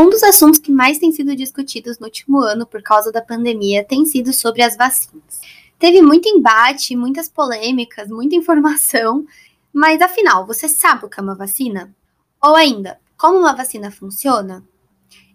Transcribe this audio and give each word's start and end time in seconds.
Um 0.00 0.08
dos 0.08 0.22
assuntos 0.22 0.60
que 0.60 0.70
mais 0.70 0.96
tem 0.98 1.10
sido 1.10 1.34
discutidos 1.34 1.98
no 1.98 2.06
último 2.06 2.38
ano 2.38 2.64
por 2.64 2.80
causa 2.80 3.10
da 3.10 3.20
pandemia 3.20 3.82
tem 3.82 4.04
sido 4.06 4.32
sobre 4.32 4.62
as 4.62 4.76
vacinas. 4.76 5.40
Teve 5.76 6.00
muito 6.00 6.28
embate, 6.28 6.94
muitas 6.94 7.28
polêmicas, 7.28 8.08
muita 8.08 8.36
informação, 8.36 9.26
mas 9.72 10.00
afinal, 10.00 10.46
você 10.46 10.68
sabe 10.68 11.04
o 11.04 11.08
que 11.08 11.18
é 11.18 11.22
uma 11.22 11.34
vacina? 11.34 11.92
Ou 12.40 12.54
ainda, 12.54 13.00
como 13.16 13.38
uma 13.38 13.56
vacina 13.56 13.90
funciona? 13.90 14.62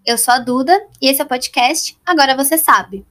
Eu 0.05 0.17
sou 0.17 0.34
a 0.34 0.39
Duda 0.39 0.88
e 1.02 1.09
esse 1.09 1.21
é 1.21 1.25
o 1.25 1.27
podcast 1.27 1.98
Agora 2.05 2.34
Você 2.34 2.57
Sabe. 2.57 3.05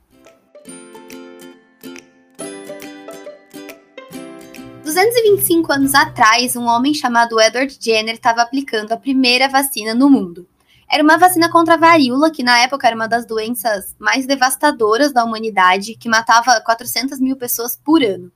225 4.83 5.71
anos 5.71 5.95
atrás, 5.95 6.57
um 6.57 6.65
homem 6.65 6.95
chamado 6.95 7.39
Edward 7.39 7.77
Jenner 7.79 8.15
estava 8.15 8.41
aplicando 8.41 8.93
a 8.93 8.97
primeira 8.97 9.51
vacina 9.51 9.95
no 9.95 10.09
mundo. 10.09 10.47
Era 10.93 11.03
uma 11.03 11.17
vacina 11.17 11.51
contra 11.51 11.73
a 11.73 11.79
varíola, 11.79 12.31
que 12.31 12.43
na 12.43 12.59
época 12.59 12.87
era 12.87 12.95
uma 12.95 13.09
das 13.09 13.25
doenças 13.25 13.97
mais 13.99 14.27
devastadoras 14.27 15.11
da 15.11 15.25
humanidade, 15.25 15.95
que 15.95 16.07
matava 16.07 16.61
400 16.61 17.19
mil 17.19 17.35
pessoas 17.35 17.81
por 17.83 18.05
ano. 18.05 18.31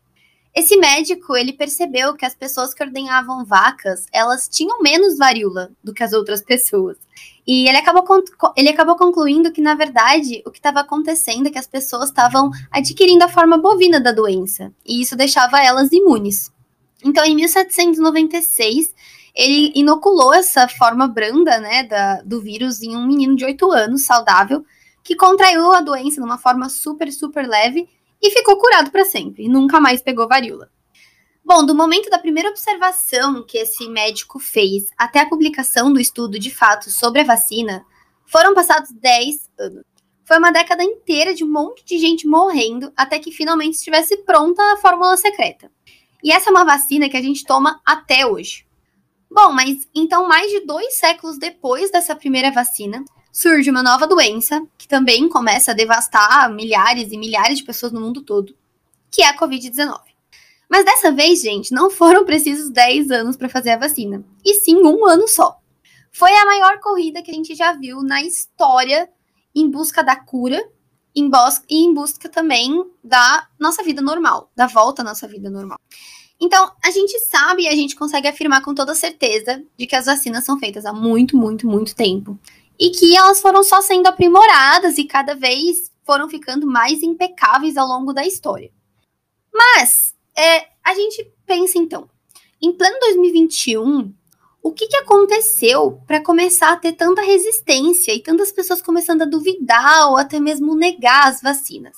Esse 0.54 0.74
médico, 0.78 1.36
ele 1.36 1.52
percebeu 1.52 2.14
que 2.14 2.24
as 2.24 2.34
pessoas 2.34 2.72
que 2.72 2.82
ordenhavam 2.82 3.44
vacas, 3.44 4.06
elas 4.10 4.48
tinham 4.48 4.80
menos 4.80 5.18
varíola 5.18 5.70
do 5.84 5.92
que 5.92 6.02
as 6.02 6.14
outras 6.14 6.40
pessoas. 6.40 6.96
E 7.46 7.68
ele 7.68 7.76
acabou, 7.76 8.02
ele 8.56 8.70
acabou 8.70 8.96
concluindo 8.96 9.52
que, 9.52 9.60
na 9.60 9.74
verdade, 9.74 10.42
o 10.46 10.50
que 10.50 10.58
estava 10.58 10.80
acontecendo 10.80 11.48
é 11.48 11.50
que 11.50 11.58
as 11.58 11.66
pessoas 11.66 12.08
estavam 12.08 12.50
adquirindo 12.70 13.22
a 13.22 13.28
forma 13.28 13.58
bovina 13.58 14.00
da 14.00 14.12
doença, 14.12 14.72
e 14.82 15.02
isso 15.02 15.14
deixava 15.14 15.62
elas 15.62 15.92
imunes. 15.92 16.50
Então, 17.04 17.22
em 17.22 17.34
1796, 17.34 18.94
ele 19.36 19.70
inoculou 19.74 20.32
essa 20.32 20.66
forma 20.66 21.06
branda, 21.06 21.60
né, 21.60 21.84
da, 21.84 22.22
do 22.22 22.40
vírus 22.40 22.82
em 22.82 22.96
um 22.96 23.06
menino 23.06 23.36
de 23.36 23.44
8 23.44 23.70
anos, 23.70 24.06
saudável, 24.06 24.64
que 25.04 25.14
contraiu 25.14 25.72
a 25.72 25.82
doença 25.82 26.20
de 26.20 26.26
uma 26.26 26.38
forma 26.38 26.70
super, 26.70 27.12
super 27.12 27.46
leve 27.46 27.86
e 28.20 28.30
ficou 28.30 28.56
curado 28.56 28.90
para 28.90 29.04
sempre, 29.04 29.46
nunca 29.46 29.78
mais 29.78 30.00
pegou 30.00 30.26
varíola. 30.26 30.70
Bom, 31.44 31.64
do 31.64 31.76
momento 31.76 32.10
da 32.10 32.18
primeira 32.18 32.48
observação 32.48 33.44
que 33.46 33.58
esse 33.58 33.88
médico 33.88 34.40
fez 34.40 34.88
até 34.98 35.20
a 35.20 35.28
publicação 35.28 35.92
do 35.92 36.00
estudo 36.00 36.40
de 36.40 36.50
fato 36.50 36.90
sobre 36.90 37.20
a 37.20 37.24
vacina, 37.24 37.84
foram 38.26 38.52
passados 38.52 38.90
10 38.90 39.50
anos. 39.60 39.84
Foi 40.24 40.38
uma 40.38 40.50
década 40.50 40.82
inteira 40.82 41.32
de 41.32 41.44
um 41.44 41.48
monte 41.48 41.84
de 41.84 41.98
gente 41.98 42.26
morrendo 42.26 42.92
até 42.96 43.20
que 43.20 43.30
finalmente 43.30 43.74
estivesse 43.74 44.16
pronta 44.24 44.60
a 44.72 44.76
fórmula 44.78 45.16
secreta. 45.16 45.70
E 46.20 46.32
essa 46.32 46.50
é 46.50 46.52
uma 46.52 46.64
vacina 46.64 47.08
que 47.08 47.16
a 47.16 47.22
gente 47.22 47.44
toma 47.44 47.80
até 47.86 48.26
hoje. 48.26 48.65
Bom, 49.30 49.52
mas 49.52 49.88
então, 49.94 50.28
mais 50.28 50.50
de 50.50 50.60
dois 50.60 50.98
séculos 50.98 51.38
depois 51.38 51.90
dessa 51.90 52.14
primeira 52.14 52.50
vacina, 52.50 53.04
surge 53.32 53.70
uma 53.70 53.82
nova 53.82 54.06
doença 54.06 54.66
que 54.78 54.88
também 54.88 55.28
começa 55.28 55.72
a 55.72 55.74
devastar 55.74 56.50
milhares 56.52 57.12
e 57.12 57.18
milhares 57.18 57.58
de 57.58 57.64
pessoas 57.64 57.92
no 57.92 58.00
mundo 58.00 58.22
todo, 58.22 58.56
que 59.10 59.22
é 59.22 59.28
a 59.28 59.36
Covid-19. 59.36 60.00
Mas 60.68 60.84
dessa 60.84 61.12
vez, 61.12 61.42
gente, 61.42 61.72
não 61.72 61.90
foram 61.90 62.24
precisos 62.24 62.70
10 62.70 63.10
anos 63.10 63.36
para 63.36 63.48
fazer 63.48 63.70
a 63.70 63.78
vacina, 63.78 64.24
e 64.44 64.54
sim 64.54 64.76
um 64.76 65.06
ano 65.06 65.28
só. 65.28 65.58
Foi 66.10 66.32
a 66.32 66.46
maior 66.46 66.80
corrida 66.80 67.22
que 67.22 67.30
a 67.30 67.34
gente 67.34 67.54
já 67.54 67.72
viu 67.72 68.02
na 68.02 68.22
história 68.22 69.08
em 69.54 69.70
busca 69.70 70.02
da 70.02 70.16
cura 70.16 70.58
em 71.16 71.30
e 71.68 71.84
em 71.84 71.94
busca 71.94 72.28
também 72.28 72.84
da 73.02 73.48
nossa 73.58 73.82
vida 73.82 74.02
normal, 74.02 74.50
da 74.54 74.66
volta 74.66 75.00
à 75.00 75.04
nossa 75.04 75.26
vida 75.26 75.48
normal. 75.48 75.78
Então, 76.40 76.70
a 76.84 76.90
gente 76.90 77.18
sabe 77.20 77.62
e 77.62 77.68
a 77.68 77.74
gente 77.74 77.96
consegue 77.96 78.28
afirmar 78.28 78.62
com 78.62 78.74
toda 78.74 78.94
certeza 78.94 79.62
de 79.76 79.86
que 79.86 79.96
as 79.96 80.06
vacinas 80.06 80.44
são 80.44 80.58
feitas 80.58 80.84
há 80.84 80.92
muito, 80.92 81.36
muito, 81.36 81.66
muito 81.66 81.94
tempo. 81.94 82.38
E 82.78 82.90
que 82.90 83.16
elas 83.16 83.40
foram 83.40 83.62
só 83.62 83.80
sendo 83.80 84.06
aprimoradas 84.06 84.98
e 84.98 85.04
cada 85.04 85.34
vez 85.34 85.90
foram 86.04 86.28
ficando 86.28 86.66
mais 86.66 87.02
impecáveis 87.02 87.76
ao 87.76 87.88
longo 87.88 88.12
da 88.12 88.26
história. 88.26 88.70
Mas, 89.52 90.14
é, 90.36 90.68
a 90.84 90.94
gente 90.94 91.26
pensa 91.46 91.78
então, 91.78 92.08
em 92.60 92.72
pleno 92.72 92.98
2021, 93.00 94.12
o 94.62 94.72
que, 94.72 94.88
que 94.88 94.96
aconteceu 94.96 96.02
para 96.06 96.22
começar 96.22 96.72
a 96.72 96.76
ter 96.76 96.92
tanta 96.92 97.22
resistência 97.22 98.12
e 98.12 98.22
tantas 98.22 98.52
pessoas 98.52 98.82
começando 98.82 99.22
a 99.22 99.26
duvidar 99.26 100.10
ou 100.10 100.16
até 100.16 100.38
mesmo 100.38 100.74
negar 100.74 101.28
as 101.28 101.40
vacinas? 101.40 101.96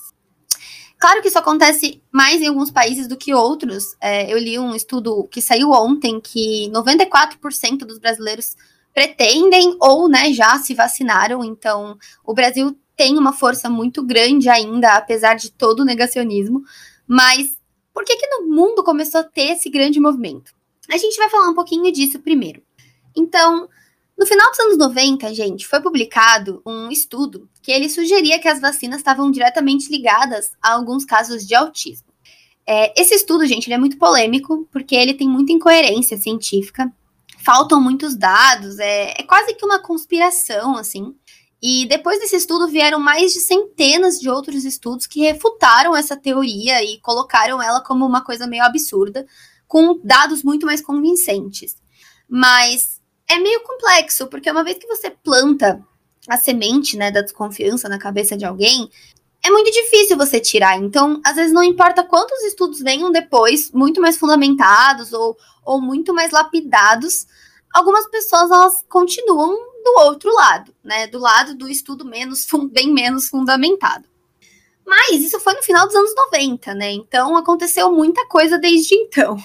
Claro 0.99 1.23
que 1.23 1.29
isso 1.29 1.39
acontece 1.39 2.03
mais 2.11 2.43
em 2.43 2.49
alguns 2.49 2.71
países 2.71 3.07
do 3.07 3.17
que 3.17 3.33
outros. 3.33 3.97
É, 4.01 4.33
eu 4.33 4.39
li 4.39 4.59
um 4.59 4.75
estudo 4.75 5.29
que 5.31 5.41
saiu 5.41 5.71
ontem 5.71 6.21
que 6.21 6.69
94% 6.71 7.79
dos 7.79 7.99
brasileiros 7.99 8.57
pretendem 8.93 9.77
ou 9.81 10.09
né, 10.09 10.33
já 10.33 10.59
se 10.59 10.75
vacinaram. 10.75 11.45
Então, 11.45 11.97
o 12.25 12.35
Brasil 12.35 12.77
tem 12.97 13.17
uma 13.17 13.33
força 13.33 13.71
muito 13.71 14.03
grande 14.03 14.49
ainda, 14.49 14.97
apesar 14.97 15.35
de 15.35 15.53
todo 15.53 15.81
o 15.81 15.85
negacionismo. 15.85 16.65
Mas 17.07 17.57
por 17.95 18.05
que, 18.05 18.17
que 18.17 18.27
no 18.27 18.49
mundo 18.49 18.83
começou 18.83 19.21
a 19.21 19.25
ter 19.25 19.53
esse 19.53 19.71
grande 19.71 20.01
movimento? 20.01 20.53
A 20.91 20.97
gente 20.97 21.17
vai 21.17 21.29
falar 21.29 21.49
um 21.49 21.55
pouquinho 21.55 21.93
disso 21.93 22.19
primeiro. 22.19 22.61
Então, 23.17 23.69
no 24.19 24.27
final 24.27 24.51
dos 24.51 24.59
anos 24.59 24.79
90, 24.79 25.33
gente, 25.33 25.67
foi 25.67 25.81
publicado 25.81 26.61
um 26.67 26.91
estudo 26.91 27.49
que 27.63 27.71
ele 27.71 27.89
sugeria 27.89 28.41
que 28.41 28.49
as 28.49 28.61
vacinas 28.61 28.99
estavam 28.99 29.31
diretamente 29.31 29.89
ligadas 29.89 30.51
a 30.61 30.73
alguns 30.73 31.05
casos 31.05 31.47
de 31.47 31.55
autismo. 31.55 32.09
É, 32.67 33.01
esse 33.01 33.15
estudo, 33.15 33.47
gente, 33.47 33.73
é 33.73 33.79
muito 33.79 33.97
polêmico, 33.97 34.69
porque 34.73 34.97
ele 34.97 35.15
tem 35.15 35.29
muita 35.29 35.53
incoerência 35.53 36.19
científica, 36.19 36.93
faltam 37.39 37.81
muitos 37.81 38.17
dados, 38.17 38.81
é, 38.81 39.15
é 39.17 39.23
quase 39.23 39.55
que 39.55 39.65
uma 39.65 39.79
conspiração, 39.79 40.77
assim. 40.77 41.15
E 41.63 41.87
depois 41.87 42.19
desse 42.19 42.37
estudo 42.37 42.67
vieram 42.67 42.99
mais 42.99 43.33
de 43.33 43.39
centenas 43.39 44.19
de 44.19 44.29
outros 44.29 44.65
estudos 44.65 45.07
que 45.07 45.21
refutaram 45.21 45.95
essa 45.95 46.17
teoria 46.17 46.83
e 46.83 47.01
colocaram 47.01 47.63
ela 47.63 47.81
como 47.81 48.05
uma 48.05 48.21
coisa 48.25 48.49
meio 48.49 48.65
absurda, 48.65 49.25
com 49.69 50.01
dados 50.03 50.43
muito 50.43 50.67
mais 50.67 50.83
convincentes. 50.83 51.77
Mas 52.29 52.98
é 53.31 53.39
meio 53.39 53.61
complexo, 53.61 54.27
porque 54.27 54.51
uma 54.51 54.65
vez 54.65 54.79
que 54.79 54.87
você 54.87 55.11
planta 55.11 55.85
a 56.29 56.37
semente, 56.37 56.97
né, 56.97 57.11
da 57.11 57.21
desconfiança 57.21 57.89
na 57.89 57.99
cabeça 57.99 58.37
de 58.37 58.45
alguém, 58.45 58.91
é 59.45 59.51
muito 59.51 59.71
difícil 59.71 60.17
você 60.17 60.41
tirar. 60.41 60.77
Então, 60.79 61.21
às 61.25 61.37
vezes 61.37 61.53
não 61.53 61.63
importa 61.63 62.03
quantos 62.03 62.43
estudos 62.43 62.81
venham 62.81 63.11
depois, 63.13 63.71
muito 63.73 64.01
mais 64.01 64.17
fundamentados 64.17 65.13
ou, 65.13 65.37
ou 65.65 65.81
muito 65.81 66.15
mais 66.15 66.33
lapidados, 66.33 67.27
algumas 67.73 68.09
pessoas 68.11 68.51
elas 68.51 68.85
continuam 68.89 69.57
do 69.85 70.01
outro 70.01 70.33
lado, 70.35 70.75
né, 70.83 71.07
do 71.07 71.19
lado 71.19 71.55
do 71.55 71.69
estudo 71.69 72.05
menos 72.05 72.47
bem 72.71 72.93
menos 72.93 73.29
fundamentado. 73.29 74.05
Mas 74.85 75.23
isso 75.23 75.39
foi 75.41 75.53
no 75.53 75.63
final 75.63 75.87
dos 75.87 75.95
anos 75.95 76.15
90, 76.17 76.75
né? 76.75 76.91
Então 76.93 77.37
aconteceu 77.37 77.93
muita 77.93 78.27
coisa 78.27 78.59
desde 78.59 78.95
então. 78.95 79.37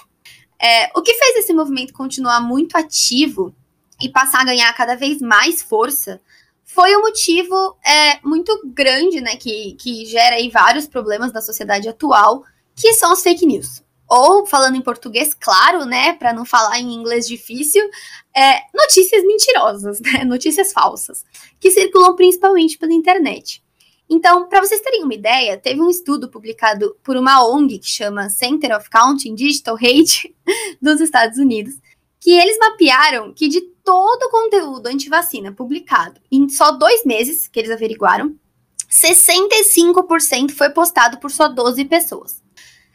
É, 0.57 0.89
o 0.97 1.01
que 1.01 1.13
fez 1.13 1.35
esse 1.39 1.53
movimento 1.53 1.91
continuar 1.91 2.39
muito 2.39 2.77
ativo 2.77 3.53
e 4.03 4.09
passar 4.09 4.41
a 4.41 4.45
ganhar 4.45 4.71
cada 4.73 4.95
vez 4.95 5.21
mais 5.21 5.61
força, 5.61 6.19
foi 6.65 6.95
um 6.97 7.01
motivo 7.01 7.77
é, 7.85 8.19
muito 8.21 8.61
grande, 8.65 9.21
né, 9.21 9.37
que, 9.37 9.73
que 9.79 10.05
gera 10.05 10.35
aí 10.35 10.49
vários 10.49 10.87
problemas 10.87 11.31
da 11.31 11.41
sociedade 11.41 11.87
atual, 11.87 12.43
que 12.75 12.93
são 12.93 13.13
as 13.13 13.23
fake 13.23 13.45
news. 13.45 13.81
Ou, 14.09 14.45
falando 14.45 14.75
em 14.75 14.81
português, 14.81 15.33
claro, 15.33 15.85
né, 15.85 16.13
para 16.13 16.33
não 16.33 16.43
falar 16.45 16.79
em 16.79 16.93
inglês 16.93 17.25
difícil, 17.25 17.81
é, 18.35 18.59
notícias 18.73 19.23
mentirosas, 19.23 20.01
né, 20.01 20.23
notícias 20.25 20.73
falsas, 20.73 21.23
que 21.59 21.71
circulam 21.71 22.15
principalmente 22.15 22.77
pela 22.77 22.93
internet. 22.93 23.63
Então, 24.09 24.49
para 24.49 24.61
vocês 24.61 24.81
terem 24.81 25.03
uma 25.03 25.13
ideia, 25.13 25.57
teve 25.57 25.81
um 25.81 25.89
estudo 25.89 26.29
publicado 26.29 26.95
por 27.01 27.15
uma 27.15 27.47
ONG 27.47 27.79
que 27.79 27.87
chama 27.87 28.29
Center 28.29 28.75
of 28.75 28.89
Counting 28.89 29.33
Digital 29.33 29.75
Hate 29.75 30.35
dos 30.81 30.99
Estados 30.99 31.37
Unidos, 31.37 31.75
que 32.23 32.31
eles 32.31 32.57
mapearam 32.57 33.33
que 33.33 33.49
de 33.49 33.59
todo 33.83 34.23
o 34.23 34.29
conteúdo 34.29 34.87
antivacina 34.87 35.51
publicado 35.51 36.21
em 36.31 36.47
só 36.47 36.71
dois 36.71 37.03
meses, 37.03 37.49
que 37.49 37.59
eles 37.59 37.69
averiguaram, 37.69 38.33
65% 38.89 40.51
foi 40.51 40.69
postado 40.69 41.17
por 41.17 41.29
só 41.29 41.49
12 41.49 41.83
pessoas. 41.83 42.41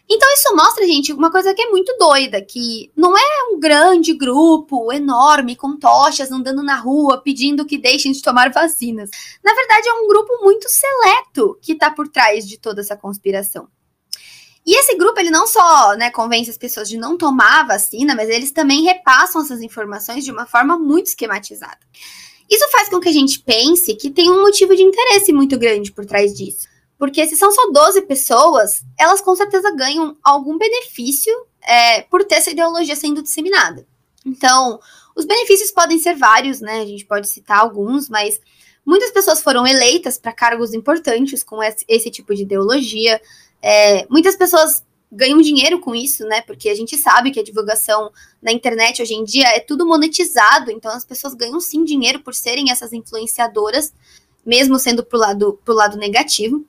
Então 0.09 0.27
isso 0.33 0.57
mostra, 0.57 0.87
gente, 0.87 1.13
uma 1.13 1.31
coisa 1.31 1.53
que 1.53 1.61
é 1.61 1.69
muito 1.69 1.95
doida, 1.99 2.41
que 2.41 2.91
não 2.97 3.15
é 3.19 3.53
um 3.53 3.61
grande 3.61 4.15
grupo 4.15 4.91
enorme 4.91 5.55
com 5.55 5.77
tochas 5.77 6.33
andando 6.33 6.63
na 6.63 6.77
rua 6.77 7.21
pedindo 7.21 7.67
que 7.67 7.77
deixem 7.77 8.13
de 8.13 8.23
tomar 8.23 8.51
vacinas. 8.51 9.11
Na 9.45 9.53
verdade, 9.53 9.91
é 9.91 9.93
um 9.93 10.09
grupo 10.09 10.39
muito 10.41 10.67
seleto 10.71 11.59
que 11.61 11.73
está 11.73 11.91
por 11.91 12.09
trás 12.09 12.49
de 12.49 12.59
toda 12.59 12.81
essa 12.81 12.97
conspiração. 12.97 13.69
E 14.69 14.79
esse 14.79 14.99
grupo, 14.99 15.19
ele 15.19 15.31
não 15.31 15.47
só 15.47 15.97
né, 15.97 16.11
convence 16.11 16.51
as 16.51 16.59
pessoas 16.59 16.91
de 16.91 16.99
não 16.99 17.17
tomar 17.17 17.61
a 17.61 17.67
vacina, 17.69 18.15
mas 18.15 18.29
eles 18.29 18.51
também 18.51 18.83
repassam 18.83 19.41
essas 19.41 19.63
informações 19.63 20.27
de 20.27 20.31
uma 20.31 20.45
forma 20.45 20.79
muito 20.79 21.07
esquematizada. 21.07 21.79
Isso 22.51 22.71
faz 22.71 22.91
com 22.91 23.01
que 23.01 23.09
a 23.09 23.13
gente 23.13 23.41
pense 23.41 23.95
que 23.95 24.11
tem 24.11 24.31
um 24.31 24.43
motivo 24.43 24.77
de 24.77 24.83
interesse 24.83 25.33
muito 25.33 25.59
grande 25.59 25.91
por 25.91 26.05
trás 26.05 26.35
disso. 26.35 26.69
Porque 26.99 27.27
se 27.27 27.35
são 27.35 27.51
só 27.51 27.71
12 27.71 28.03
pessoas, 28.03 28.83
elas 28.99 29.23
com 29.23 29.35
certeza 29.35 29.75
ganham 29.75 30.15
algum 30.23 30.59
benefício 30.59 31.33
é, 31.63 32.03
por 32.03 32.23
ter 32.27 32.35
essa 32.35 32.51
ideologia 32.51 32.95
sendo 32.95 33.23
disseminada. 33.23 33.87
Então, 34.23 34.79
os 35.17 35.25
benefícios 35.25 35.71
podem 35.71 35.99
ser 35.99 36.15
vários, 36.15 36.61
né? 36.61 36.83
A 36.83 36.87
gente 36.87 37.07
pode 37.07 37.27
citar 37.27 37.61
alguns, 37.61 38.11
mas 38.11 38.39
Muitas 38.89 39.11
pessoas 39.11 39.43
foram 39.43 39.67
eleitas 39.67 40.17
para 40.17 40.33
cargos 40.33 40.73
importantes 40.73 41.45
com 41.45 41.63
esse, 41.63 41.85
esse 41.87 42.11
tipo 42.11 42.35
de 42.35 42.45
ideologia. 42.45 43.21
É, 43.63 44.07
muitas 44.09 44.37
pessoas 44.37 44.85
ganham 45.11 45.41
dinheiro 45.41 45.81
com 45.81 45.95
isso, 45.95 46.25
né? 46.25 46.43
Porque 46.43 46.69
a 46.69 46.75
gente 46.75 46.97
sabe 46.97 47.31
que 47.31 47.41
a 47.41 47.45
divulgação 47.45 48.11
na 48.43 48.53
internet 48.53 49.03
hoje 49.03 49.15
em 49.15 49.25
dia 49.25 49.49
é 49.49 49.61
tudo 49.61 49.87
monetizado, 49.87 50.71
então 50.71 50.91
as 50.91 51.05
pessoas 51.05 51.35
ganham 51.35 51.61
sim 51.61 51.85
dinheiro 51.85 52.21
por 52.21 52.35
serem 52.35 52.71
essas 52.71 52.93
influenciadoras, 52.93 53.93
mesmo 54.45 54.79
sendo 54.79 55.05
pro 55.05 55.19
lado, 55.19 55.59
pro 55.65 55.75
lado 55.75 55.97
negativo. 55.97 56.65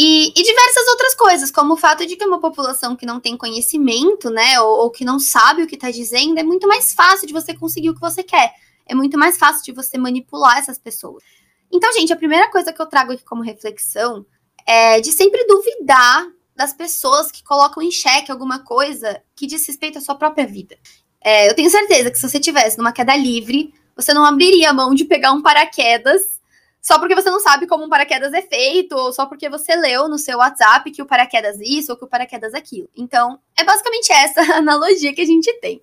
E, 0.00 0.28
e, 0.28 0.42
diversas 0.44 0.86
outras 0.90 1.14
coisas, 1.16 1.50
como 1.50 1.74
o 1.74 1.76
fato 1.76 2.06
de 2.06 2.14
que 2.14 2.24
uma 2.24 2.40
população 2.40 2.94
que 2.94 3.04
não 3.04 3.18
tem 3.18 3.36
conhecimento, 3.36 4.30
né, 4.30 4.60
ou, 4.60 4.82
ou 4.84 4.90
que 4.90 5.04
não 5.04 5.18
sabe 5.18 5.64
o 5.64 5.66
que 5.66 5.74
está 5.74 5.90
dizendo, 5.90 6.38
é 6.38 6.44
muito 6.44 6.68
mais 6.68 6.94
fácil 6.94 7.26
de 7.26 7.32
você 7.32 7.52
conseguir 7.52 7.90
o 7.90 7.94
que 7.94 8.00
você 8.00 8.22
quer. 8.22 8.52
É 8.86 8.94
muito 8.94 9.18
mais 9.18 9.36
fácil 9.36 9.64
de 9.64 9.72
você 9.72 9.98
manipular 9.98 10.58
essas 10.58 10.78
pessoas. 10.78 11.24
Então, 11.70 11.92
gente, 11.92 12.12
a 12.12 12.16
primeira 12.16 12.48
coisa 12.48 12.72
que 12.72 12.80
eu 12.80 12.86
trago 12.86 13.12
aqui 13.12 13.24
como 13.24 13.42
reflexão 13.42 14.24
é 14.68 15.00
de 15.00 15.10
sempre 15.10 15.46
duvidar 15.46 16.26
das 16.54 16.74
pessoas 16.74 17.30
que 17.30 17.42
colocam 17.42 17.82
em 17.82 17.90
xeque 17.90 18.30
alguma 18.30 18.58
coisa 18.58 19.22
que 19.34 19.46
diz 19.46 19.66
respeito 19.66 19.96
à 19.96 20.00
sua 20.02 20.14
própria 20.14 20.46
vida. 20.46 20.76
É, 21.22 21.48
eu 21.48 21.54
tenho 21.54 21.70
certeza 21.70 22.10
que 22.10 22.18
se 22.18 22.28
você 22.28 22.38
tivesse 22.38 22.76
numa 22.76 22.92
queda 22.92 23.16
livre, 23.16 23.72
você 23.96 24.12
não 24.12 24.24
abriria 24.26 24.68
a 24.68 24.74
mão 24.74 24.94
de 24.94 25.06
pegar 25.06 25.32
um 25.32 25.40
paraquedas 25.40 26.38
só 26.80 26.98
porque 26.98 27.14
você 27.14 27.30
não 27.30 27.40
sabe 27.40 27.66
como 27.66 27.84
um 27.84 27.88
paraquedas 27.88 28.32
é 28.32 28.42
feito, 28.42 28.92
ou 28.92 29.12
só 29.12 29.26
porque 29.26 29.48
você 29.48 29.74
leu 29.74 30.08
no 30.08 30.18
seu 30.18 30.38
WhatsApp 30.38 30.90
que 30.90 31.02
o 31.02 31.06
paraquedas 31.06 31.58
isso 31.60 31.92
ou 31.92 31.98
que 31.98 32.04
o 32.04 32.08
paraquedas 32.08 32.54
aquilo. 32.54 32.88
Então, 32.96 33.40
é 33.56 33.64
basicamente 33.64 34.12
essa 34.12 34.40
analogia 34.56 35.12
que 35.14 35.20
a 35.20 35.26
gente 35.26 35.52
tem. 35.60 35.82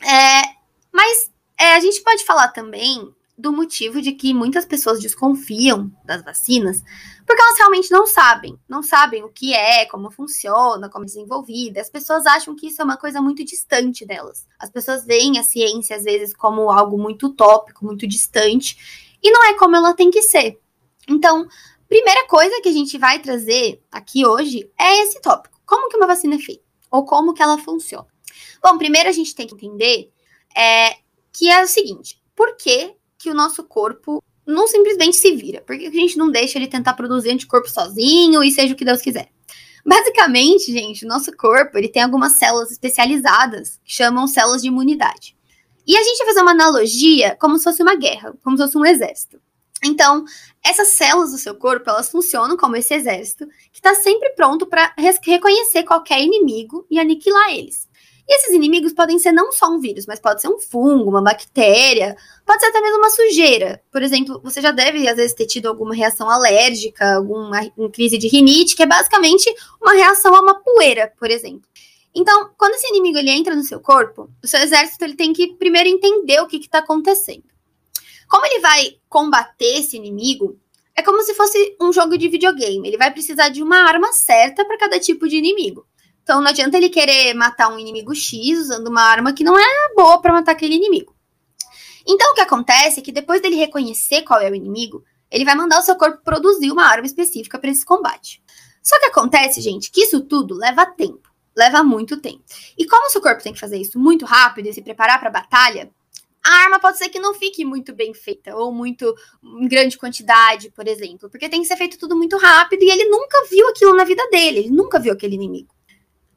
É, 0.00 0.42
mas 0.92 1.30
é, 1.58 1.74
a 1.74 1.80
gente 1.80 2.02
pode 2.02 2.24
falar 2.24 2.48
também 2.48 3.14
do 3.38 3.52
motivo 3.52 4.00
de 4.00 4.12
que 4.12 4.32
muitas 4.32 4.64
pessoas 4.64 5.00
desconfiam 5.00 5.92
das 6.04 6.22
vacinas, 6.22 6.82
porque 7.26 7.42
elas 7.42 7.58
realmente 7.58 7.90
não 7.90 8.06
sabem, 8.06 8.58
não 8.66 8.82
sabem 8.82 9.22
o 9.24 9.28
que 9.28 9.52
é, 9.52 9.84
como 9.86 10.10
funciona, 10.10 10.88
como 10.88 11.04
é 11.04 11.06
desenvolvida. 11.06 11.80
As 11.80 11.90
pessoas 11.90 12.24
acham 12.24 12.56
que 12.56 12.68
isso 12.68 12.80
é 12.80 12.84
uma 12.84 12.96
coisa 12.96 13.20
muito 13.20 13.44
distante 13.44 14.06
delas. 14.06 14.46
As 14.58 14.70
pessoas 14.70 15.04
veem 15.04 15.38
a 15.38 15.42
ciência 15.42 15.96
às 15.96 16.04
vezes 16.04 16.34
como 16.34 16.70
algo 16.70 16.96
muito 16.96 17.26
utópico, 17.26 17.84
muito 17.84 18.06
distante, 18.06 19.16
e 19.22 19.30
não 19.30 19.44
é 19.44 19.54
como 19.54 19.76
ela 19.76 19.92
tem 19.92 20.10
que 20.10 20.22
ser. 20.22 20.58
Então, 21.06 21.46
primeira 21.88 22.26
coisa 22.26 22.60
que 22.62 22.68
a 22.68 22.72
gente 22.72 22.96
vai 22.96 23.18
trazer 23.18 23.82
aqui 23.90 24.24
hoje 24.24 24.70
é 24.78 25.02
esse 25.02 25.20
tópico. 25.20 25.60
Como 25.66 25.90
que 25.90 25.96
uma 25.96 26.06
vacina 26.06 26.36
é 26.36 26.38
feita? 26.38 26.62
Ou 26.90 27.04
como 27.04 27.34
que 27.34 27.42
ela 27.42 27.58
funciona? 27.58 28.06
Bom, 28.62 28.78
primeiro 28.78 29.08
a 29.08 29.12
gente 29.12 29.34
tem 29.34 29.46
que 29.46 29.54
entender 29.54 30.10
é, 30.56 30.96
que 31.32 31.50
é 31.50 31.62
o 31.62 31.66
seguinte, 31.66 32.20
por 32.34 32.56
que, 32.56 32.94
que 33.26 33.30
o 33.30 33.34
nosso 33.34 33.64
corpo 33.64 34.22
não 34.46 34.68
simplesmente 34.68 35.16
se 35.16 35.34
vira? 35.34 35.60
Por 35.60 35.76
que 35.76 35.88
a 35.88 35.90
gente 35.90 36.16
não 36.16 36.30
deixa 36.30 36.58
ele 36.58 36.68
tentar 36.68 36.94
produzir 36.94 37.30
anticorpo 37.30 37.68
sozinho 37.68 38.40
e 38.44 38.52
seja 38.52 38.72
o 38.72 38.76
que 38.76 38.84
Deus 38.84 39.02
quiser? 39.02 39.28
Basicamente, 39.84 40.72
gente, 40.72 41.04
o 41.04 41.08
nosso 41.08 41.36
corpo 41.36 41.76
ele 41.76 41.88
tem 41.88 42.04
algumas 42.04 42.34
células 42.34 42.70
especializadas 42.70 43.80
que 43.84 43.92
chamam 43.92 44.28
células 44.28 44.62
de 44.62 44.68
imunidade. 44.68 45.36
E 45.84 45.96
a 45.96 46.02
gente 46.04 46.18
vai 46.18 46.26
fazer 46.28 46.42
uma 46.42 46.52
analogia 46.52 47.36
como 47.40 47.58
se 47.58 47.64
fosse 47.64 47.82
uma 47.82 47.96
guerra, 47.96 48.32
como 48.44 48.56
se 48.56 48.62
fosse 48.62 48.78
um 48.78 48.86
exército. 48.86 49.40
Então, 49.84 50.24
essas 50.64 50.88
células 50.88 51.32
do 51.32 51.38
seu 51.38 51.56
corpo, 51.56 51.90
elas 51.90 52.08
funcionam 52.08 52.56
como 52.56 52.76
esse 52.76 52.94
exército 52.94 53.44
que 53.72 53.80
está 53.80 53.94
sempre 53.96 54.30
pronto 54.36 54.66
para 54.66 54.94
reconhecer 55.20 55.82
qualquer 55.82 56.22
inimigo 56.22 56.86
e 56.88 57.00
aniquilar 57.00 57.50
eles. 57.50 57.88
E 58.28 58.36
esses 58.36 58.52
inimigos 58.52 58.92
podem 58.92 59.18
ser 59.18 59.30
não 59.30 59.52
só 59.52 59.68
um 59.68 59.78
vírus, 59.78 60.04
mas 60.04 60.18
pode 60.18 60.40
ser 60.40 60.48
um 60.48 60.58
fungo, 60.58 61.08
uma 61.08 61.22
bactéria, 61.22 62.16
pode 62.44 62.60
ser 62.60 62.68
até 62.68 62.80
mesmo 62.80 62.98
uma 62.98 63.10
sujeira. 63.10 63.80
Por 63.90 64.02
exemplo, 64.02 64.40
você 64.42 64.60
já 64.60 64.72
deve, 64.72 65.08
às 65.08 65.16
vezes, 65.16 65.32
ter 65.32 65.46
tido 65.46 65.66
alguma 65.66 65.94
reação 65.94 66.28
alérgica, 66.28 67.14
alguma 67.14 67.60
crise 67.92 68.18
de 68.18 68.26
rinite, 68.26 68.74
que 68.74 68.82
é 68.82 68.86
basicamente 68.86 69.48
uma 69.80 69.92
reação 69.92 70.34
a 70.34 70.40
uma 70.40 70.54
poeira, 70.56 71.12
por 71.18 71.30
exemplo. 71.30 71.68
Então, 72.12 72.50
quando 72.58 72.74
esse 72.74 72.88
inimigo 72.88 73.18
ele 73.18 73.30
entra 73.30 73.54
no 73.54 73.62
seu 73.62 73.78
corpo, 73.78 74.28
o 74.42 74.46
seu 74.46 74.58
exército 74.60 75.04
ele 75.04 75.14
tem 75.14 75.32
que 75.32 75.54
primeiro 75.54 75.88
entender 75.88 76.40
o 76.40 76.46
que 76.46 76.56
está 76.56 76.78
acontecendo. 76.78 77.44
Como 78.26 78.44
ele 78.46 78.58
vai 78.58 78.96
combater 79.08 79.78
esse 79.78 79.96
inimigo, 79.96 80.58
é 80.96 81.02
como 81.02 81.22
se 81.22 81.34
fosse 81.34 81.76
um 81.80 81.92
jogo 81.92 82.16
de 82.16 82.28
videogame. 82.28 82.88
Ele 82.88 82.96
vai 82.96 83.12
precisar 83.12 83.50
de 83.50 83.62
uma 83.62 83.86
arma 83.86 84.12
certa 84.14 84.64
para 84.64 84.78
cada 84.78 84.98
tipo 84.98 85.28
de 85.28 85.36
inimigo. 85.36 85.86
Então, 86.26 86.40
não 86.40 86.48
adianta 86.48 86.76
ele 86.76 86.88
querer 86.88 87.34
matar 87.34 87.68
um 87.68 87.78
inimigo 87.78 88.12
X 88.12 88.58
usando 88.58 88.88
uma 88.88 89.00
arma 89.00 89.32
que 89.32 89.44
não 89.44 89.56
é 89.56 89.94
boa 89.94 90.20
para 90.20 90.32
matar 90.32 90.50
aquele 90.50 90.74
inimigo. 90.74 91.14
Então, 92.04 92.32
o 92.32 92.34
que 92.34 92.40
acontece 92.40 92.98
é 92.98 93.02
que 93.02 93.12
depois 93.12 93.40
dele 93.40 93.54
reconhecer 93.54 94.22
qual 94.22 94.40
é 94.40 94.50
o 94.50 94.54
inimigo, 94.54 95.04
ele 95.30 95.44
vai 95.44 95.54
mandar 95.54 95.78
o 95.78 95.82
seu 95.82 95.94
corpo 95.94 96.24
produzir 96.24 96.72
uma 96.72 96.84
arma 96.84 97.06
específica 97.06 97.60
para 97.60 97.70
esse 97.70 97.84
combate. 97.84 98.42
Só 98.82 98.98
que 98.98 99.06
acontece, 99.06 99.60
gente, 99.60 99.88
que 99.92 100.00
isso 100.00 100.20
tudo 100.20 100.56
leva 100.56 100.84
tempo 100.84 101.30
leva 101.56 101.82
muito 101.82 102.18
tempo. 102.18 102.44
E 102.76 102.86
como 102.86 103.06
o 103.06 103.10
seu 103.10 103.22
corpo 103.22 103.42
tem 103.42 103.52
que 103.52 103.58
fazer 103.58 103.78
isso 103.78 103.98
muito 103.98 104.26
rápido 104.26 104.68
e 104.68 104.72
se 104.72 104.82
preparar 104.82 105.18
para 105.20 105.30
a 105.30 105.32
batalha, 105.32 105.90
a 106.44 106.50
arma 106.64 106.78
pode 106.78 106.98
ser 106.98 107.08
que 107.08 107.18
não 107.18 107.34
fique 107.34 107.64
muito 107.64 107.94
bem 107.94 108.12
feita, 108.12 108.54
ou 108.54 108.70
muito 108.70 109.12
em 109.42 109.66
grande 109.66 109.96
quantidade, 109.96 110.70
por 110.70 110.86
exemplo, 110.86 111.28
porque 111.30 111.48
tem 111.48 111.62
que 111.62 111.66
ser 111.66 111.76
feito 111.76 111.98
tudo 111.98 112.14
muito 112.14 112.36
rápido 112.36 112.82
e 112.82 112.90
ele 112.90 113.06
nunca 113.06 113.44
viu 113.50 113.66
aquilo 113.68 113.96
na 113.96 114.04
vida 114.04 114.28
dele, 114.30 114.58
ele 114.58 114.70
nunca 114.70 115.00
viu 115.00 115.12
aquele 115.12 115.34
inimigo. 115.34 115.75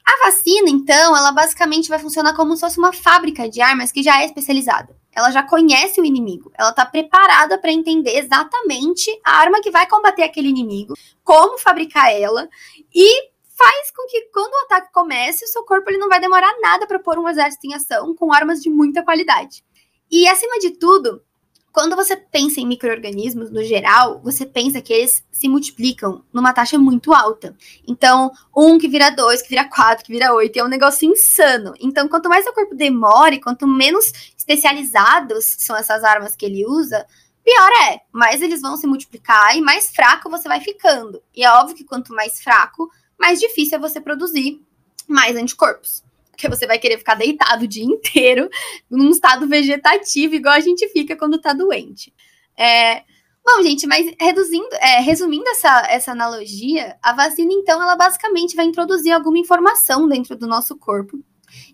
A 0.09 0.25
vacina, 0.25 0.67
então, 0.71 1.15
ela 1.15 1.31
basicamente 1.31 1.87
vai 1.87 1.99
funcionar 1.99 2.35
como 2.35 2.55
se 2.55 2.61
fosse 2.61 2.79
uma 2.79 2.91
fábrica 2.91 3.47
de 3.47 3.61
armas 3.61 3.91
que 3.91 4.01
já 4.01 4.19
é 4.19 4.25
especializada. 4.25 4.97
Ela 5.15 5.29
já 5.29 5.43
conhece 5.43 6.01
o 6.01 6.05
inimigo, 6.05 6.51
ela 6.57 6.71
está 6.71 6.83
preparada 6.83 7.59
para 7.59 7.71
entender 7.71 8.17
exatamente 8.17 9.11
a 9.23 9.37
arma 9.37 9.61
que 9.61 9.69
vai 9.69 9.87
combater 9.87 10.23
aquele 10.23 10.47
inimigo, 10.47 10.95
como 11.23 11.59
fabricar 11.59 12.11
ela 12.11 12.49
e 12.91 13.29
faz 13.55 13.91
com 13.91 14.07
que 14.07 14.21
quando 14.33 14.51
o 14.51 14.65
ataque 14.65 14.91
comece, 14.91 15.45
o 15.45 15.47
seu 15.47 15.63
corpo 15.63 15.91
ele 15.91 15.99
não 15.99 16.09
vai 16.09 16.19
demorar 16.19 16.55
nada 16.59 16.87
para 16.87 16.97
pôr 16.97 17.19
um 17.19 17.29
exército 17.29 17.67
em 17.67 17.75
ação 17.75 18.15
com 18.15 18.33
armas 18.33 18.63
de 18.63 18.69
muita 18.69 19.03
qualidade. 19.03 19.63
E 20.09 20.27
acima 20.27 20.57
de 20.57 20.71
tudo, 20.71 21.21
quando 21.71 21.95
você 21.95 22.15
pensa 22.15 22.59
em 22.59 22.67
micro-organismos 22.67 23.51
no 23.51 23.63
geral, 23.63 24.19
você 24.23 24.45
pensa 24.45 24.81
que 24.81 24.91
eles 24.91 25.23
se 25.31 25.47
multiplicam 25.47 26.23
numa 26.33 26.53
taxa 26.53 26.77
muito 26.77 27.13
alta. 27.13 27.55
Então, 27.87 28.31
um 28.55 28.77
que 28.77 28.87
vira 28.87 29.09
dois, 29.09 29.41
que 29.41 29.49
vira 29.49 29.65
quatro, 29.65 30.03
que 30.03 30.11
vira 30.11 30.33
oito, 30.33 30.57
é 30.57 30.63
um 30.63 30.67
negócio 30.67 31.09
insano. 31.09 31.73
Então, 31.79 32.07
quanto 32.07 32.29
mais 32.29 32.43
seu 32.43 32.53
corpo 32.53 32.75
demore, 32.75 33.39
quanto 33.39 33.67
menos 33.67 34.11
especializados 34.37 35.55
são 35.59 35.75
essas 35.75 36.03
armas 36.03 36.35
que 36.35 36.45
ele 36.45 36.65
usa, 36.65 37.05
pior 37.43 37.69
é. 37.91 38.01
Mais 38.11 38.41
eles 38.41 38.61
vão 38.61 38.75
se 38.75 38.87
multiplicar 38.87 39.55
e 39.55 39.61
mais 39.61 39.91
fraco 39.91 40.29
você 40.29 40.47
vai 40.47 40.59
ficando. 40.61 41.21
E 41.35 41.43
é 41.43 41.51
óbvio 41.51 41.75
que 41.75 41.83
quanto 41.83 42.13
mais 42.13 42.41
fraco, 42.41 42.89
mais 43.17 43.39
difícil 43.39 43.77
é 43.77 43.81
você 43.81 44.01
produzir 44.01 44.61
mais 45.07 45.35
anticorpos. 45.35 46.03
Porque 46.39 46.47
você 46.47 46.65
vai 46.65 46.79
querer 46.79 46.97
ficar 46.97 47.15
deitado 47.15 47.65
o 47.65 47.67
dia 47.67 47.83
inteiro 47.83 48.49
num 48.89 49.09
estado 49.09 49.45
vegetativo, 49.45 50.35
igual 50.35 50.55
a 50.55 50.61
gente 50.61 50.87
fica 50.87 51.17
quando 51.17 51.37
tá 51.37 51.51
doente. 51.51 52.13
É, 52.57 53.03
Bom, 53.45 53.63
gente, 53.63 53.87
mas 53.87 54.13
reduzindo, 54.19 54.69
é, 54.75 54.99
resumindo 54.99 55.47
essa, 55.49 55.87
essa 55.89 56.11
analogia, 56.11 56.95
a 57.01 57.13
vacina, 57.13 57.51
então, 57.51 57.81
ela 57.81 57.95
basicamente 57.95 58.55
vai 58.55 58.65
introduzir 58.65 59.11
alguma 59.11 59.39
informação 59.39 60.07
dentro 60.07 60.35
do 60.35 60.45
nosso 60.45 60.77
corpo. 60.77 61.19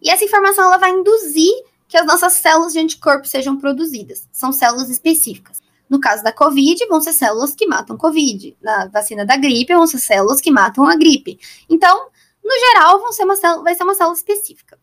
E 0.02 0.10
essa 0.10 0.24
informação 0.24 0.64
ela 0.64 0.78
vai 0.78 0.92
induzir 0.92 1.52
que 1.88 1.98
as 1.98 2.06
nossas 2.06 2.34
células 2.34 2.72
de 2.72 2.80
anticorpo 2.80 3.28
sejam 3.28 3.58
produzidas. 3.58 4.28
São 4.32 4.54
células 4.54 4.90
específicas. 4.90 5.62
No 5.90 6.00
caso 6.00 6.24
da 6.24 6.32
Covid, 6.32 6.86
vão 6.88 7.02
ser 7.02 7.14
células 7.14 7.54
que 7.54 7.68
matam 7.68 7.98
Covid. 7.98 8.58
Na 8.62 8.88
vacina 8.88 9.26
da 9.26 9.36
gripe, 9.36 9.76
vão 9.76 9.86
ser 9.86 10.00
células 10.00 10.40
que 10.40 10.52
matam 10.52 10.86
a 10.86 10.96
gripe. 10.96 11.38
Então, 11.70 12.08
no 12.46 12.60
geral, 12.60 13.00
vão 13.00 13.12
ser 13.12 13.24
uma 13.24 13.36
célula, 13.36 13.64
vai 13.64 13.76
ser 13.76 13.84
uma 13.84 13.96
célula 13.96 14.16
específica. 14.16 14.80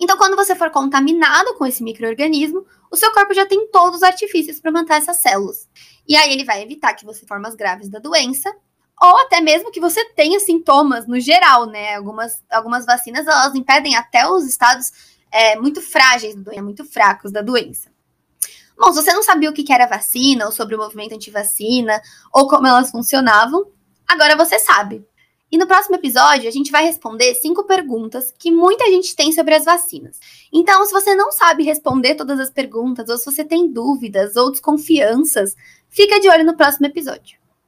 Então, 0.00 0.16
quando 0.16 0.36
você 0.36 0.54
for 0.54 0.70
contaminado 0.70 1.54
com 1.54 1.66
esse 1.66 1.82
microorganismo, 1.82 2.64
o 2.90 2.96
seu 2.96 3.12
corpo 3.12 3.34
já 3.34 3.44
tem 3.44 3.68
todos 3.70 3.96
os 3.96 4.02
artifícios 4.02 4.60
para 4.60 4.70
matar 4.70 4.98
essas 4.98 5.16
células. 5.18 5.68
E 6.06 6.16
aí 6.16 6.32
ele 6.32 6.44
vai 6.44 6.62
evitar 6.62 6.94
que 6.94 7.04
você 7.04 7.26
formas 7.26 7.54
graves 7.54 7.88
da 7.88 7.98
doença, 7.98 8.54
ou 9.00 9.18
até 9.18 9.40
mesmo 9.40 9.72
que 9.72 9.80
você 9.80 10.04
tenha 10.10 10.38
sintomas 10.38 11.06
no 11.06 11.18
geral, 11.18 11.66
né? 11.66 11.96
Algumas, 11.96 12.42
algumas 12.50 12.86
vacinas 12.86 13.26
elas 13.26 13.54
impedem 13.54 13.96
até 13.96 14.28
os 14.28 14.44
estados 14.44 14.92
é, 15.32 15.56
muito 15.56 15.80
frágeis, 15.80 16.36
muito 16.62 16.84
fracos 16.84 17.32
da 17.32 17.42
doença. 17.42 17.92
Bom, 18.76 18.92
se 18.92 19.02
você 19.02 19.12
não 19.12 19.22
sabia 19.22 19.50
o 19.50 19.52
que 19.52 19.72
era 19.72 19.86
vacina, 19.86 20.46
ou 20.46 20.52
sobre 20.52 20.74
o 20.74 20.78
movimento 20.78 21.14
anti-vacina, 21.14 22.00
ou 22.32 22.48
como 22.48 22.66
elas 22.66 22.90
funcionavam, 22.90 23.66
agora 24.06 24.36
você 24.36 24.58
sabe. 24.58 25.04
E 25.54 25.56
no 25.56 25.68
próximo 25.68 25.94
episódio, 25.94 26.48
a 26.48 26.50
gente 26.50 26.72
vai 26.72 26.84
responder 26.84 27.32
cinco 27.36 27.62
perguntas 27.62 28.34
que 28.36 28.50
muita 28.50 28.86
gente 28.86 29.14
tem 29.14 29.30
sobre 29.30 29.54
as 29.54 29.64
vacinas. 29.64 30.18
Então, 30.52 30.84
se 30.84 30.90
você 30.90 31.14
não 31.14 31.30
sabe 31.30 31.62
responder 31.62 32.16
todas 32.16 32.40
as 32.40 32.50
perguntas, 32.50 33.08
ou 33.08 33.16
se 33.16 33.24
você 33.24 33.44
tem 33.44 33.70
dúvidas 33.70 34.34
ou 34.34 34.50
desconfianças, 34.50 35.54
fica 35.88 36.18
de 36.18 36.28
olho 36.28 36.44
no 36.44 36.56
próximo 36.56 36.86
episódio. 36.86 37.38